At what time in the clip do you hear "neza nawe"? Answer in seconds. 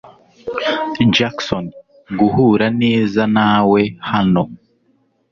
2.81-3.81